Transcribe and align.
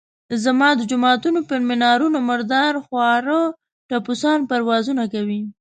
زما 0.43 0.69
د 0.75 0.81
جوماتونو 0.91 1.39
پر 1.49 1.59
منارونو 1.67 2.19
مردار 2.29 2.73
خواره 2.85 3.39
ټپوسان 3.89 4.39
پروازونه 4.49 5.03
کوي. 5.13 5.41